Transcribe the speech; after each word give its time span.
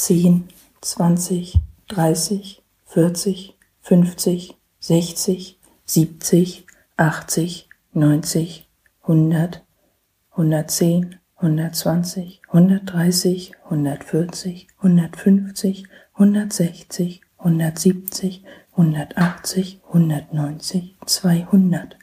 zehn, 0.00 0.48
zwanzig, 0.80 1.60
dreißig, 1.88 2.62
vierzig, 2.86 3.58
fünfzig, 3.82 4.56
sechzig, 4.78 5.58
siebzig, 5.84 6.66
achtzig, 6.96 7.68
neunzig, 7.92 8.66
hundert, 9.06 9.62
hundertzehn, 10.34 11.16
hundertzwanzig, 11.38 12.40
hundertdreißig, 12.50 13.52
hundertvierzig, 13.68 14.68
hundertfünfzig, 14.80 15.84
hundertsechzig, 16.16 17.20
hundertsiebzig, 17.38 18.42
hundertachtzig, 18.74 19.80
hundertneunzig, 19.92 20.96
zweihundert, 21.04 21.98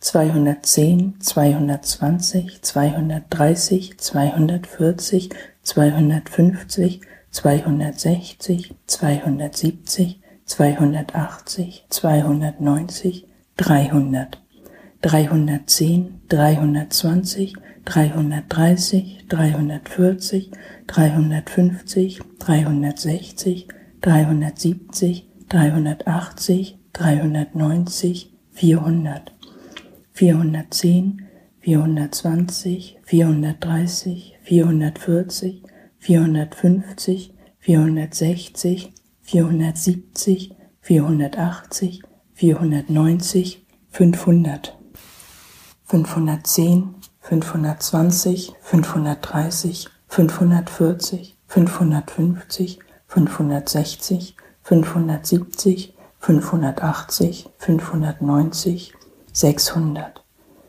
zweihundertzehn, 0.00 1.20
zweihundertzwanzig, 1.20 2.62
zweihundertdreißig, 2.62 3.98
zweihundertvierzig, 3.98 5.30
zweihundertfünfzig, 5.62 7.02
zweihundertsechzig, 7.36 8.74
zweihundertsiebzig, 8.86 10.20
zweihundertachtzig, 10.46 11.84
zweihundertneunzig, 11.90 13.26
dreihundert, 13.58 14.40
dreihundertzehn, 15.02 16.22
dreihundertzwanzig, 16.30 17.52
dreihundertdreißig, 17.84 19.26
dreihundertvierzig, 19.28 20.50
dreihundertfünfzig, 20.86 22.20
dreihundertsechzig, 22.38 23.68
dreihundertsiebzig, 24.00 25.28
dreihundertachtzig, 25.50 26.78
dreihundertneunzig, 26.94 28.32
vierhundert, 28.50 29.34
vierhundertzehn, 30.12 31.26
vierhundertzwanzig, 31.60 32.96
vierhundertdreißig, 33.04 34.38
vierhundertvierzig, 34.40 35.62
vierhundertfünfzig, 36.06 37.34
vierhundertsechzig, 37.58 38.92
vierhundertsiebzig, 39.22 40.54
vierhundertachtzig, 40.80 42.00
vierhundertneunzig, 42.32 43.66
fünfhundert, 43.90 44.78
fünfhundertzehn, 45.82 46.94
fünfhundertzwanzig, 47.18 48.52
fünfhundertdreißig, 48.60 49.88
fünfhundertvierzig, 50.06 51.36
fünfhundertfünfzig, 51.48 52.78
fünfhundertsechzig, 53.08 54.36
fünfhundertsiebzig, 54.62 55.92
fünfhundertachtzig, 56.20 57.48
fünfhundertneunzig, 57.58 58.94
sechshundert, 59.32 60.24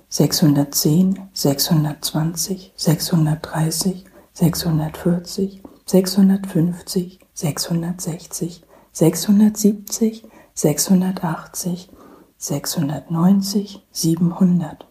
sechshundertzehn, 0.10 1.30
sechshundertzwanzig, 1.34 2.74
sechshundertdreißig, 2.76 4.07
sechshundertvierzig, 4.38 5.64
sechshundertfünfzig, 5.88 7.20
sechshundertsechzig, 7.34 8.62
sechshundertsiebzig, 8.92 10.28
sechshundertachtzig, 10.54 11.90
sechshundertneunzig, 12.38 13.84
siebenhundert, 13.92 14.88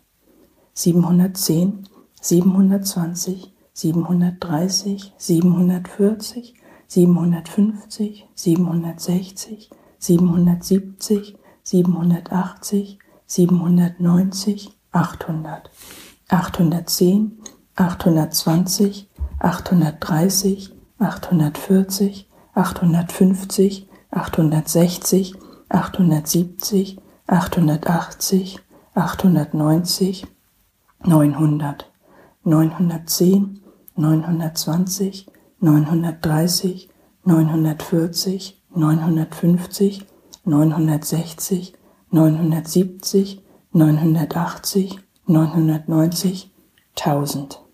siebenhundertzehn, 0.74 1.88
siebenhundertzwanzig, 2.20 3.52
siebenhundertdreißig, 3.72 5.12
siebenhundertvierzig, 5.16 6.54
siebenhundertfünfzig, 6.88 8.26
siebenhundertsechzig, 8.34 9.70
siebenhundertsiebzig, 10.00 11.36
siebenhundertachtzig, 11.62 12.98
siebenhundertneunzig, 13.26 14.70
achthundert, 14.90 15.70
achthundertzehn, 16.26 17.38
achthundertzwanzig, 17.76 19.08
achthundertdreißig, 19.38 20.74
achthundertvierzig, 20.98 22.28
achthundertfünfzig, 22.54 23.88
achthundertsechzig, 24.10 25.34
achthundertsiebzig, 25.68 26.98
achthundertachtzig, 27.26 28.58
achthundertneunzig, 28.94 30.26
neunhundert, 31.04 31.92
neunhundertzehn, 32.44 33.60
neunhundertzwanzig, 33.96 35.26
neunhundertdreißig, 35.60 36.88
neunhundertvierzig, 37.24 38.62
neunhundertfünfzig, 38.74 40.06
neunhundertsechzig, 40.44 41.74
neunhundertsiebzig, 42.10 43.42
neunhundertachtzig, 43.72 44.98
neunhundertneunzig, 45.26 46.54
tausend 46.94 47.65